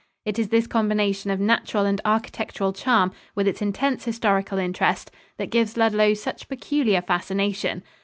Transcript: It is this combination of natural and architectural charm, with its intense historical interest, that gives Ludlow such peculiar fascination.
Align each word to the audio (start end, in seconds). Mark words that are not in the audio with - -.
It 0.25 0.39
is 0.39 0.49
this 0.49 0.65
combination 0.65 1.29
of 1.29 1.39
natural 1.39 1.85
and 1.85 2.01
architectural 2.03 2.73
charm, 2.73 3.11
with 3.35 3.47
its 3.47 3.61
intense 3.61 4.03
historical 4.03 4.57
interest, 4.57 5.11
that 5.37 5.51
gives 5.51 5.77
Ludlow 5.77 6.15
such 6.15 6.49
peculiar 6.49 7.03
fascination. 7.03 7.83